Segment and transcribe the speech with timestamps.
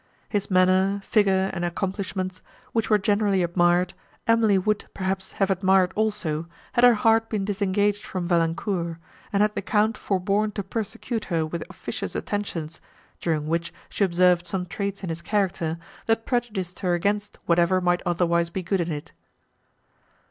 [0.29, 2.41] His manner, figure and accomplishments,
[2.73, 3.93] which were generally admired,
[4.25, 8.97] Emily would, perhaps, have admired also, had her heart been disengaged from Valancourt,
[9.31, 12.81] and had the Count forborne to persecute her with officious attentions,
[13.19, 15.77] during which she observed some traits in his character,
[16.07, 19.11] that prejudiced her against whatever might otherwise be good in it.